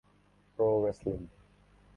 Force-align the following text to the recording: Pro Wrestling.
Pro 0.55 0.81
Wrestling. 0.81 1.29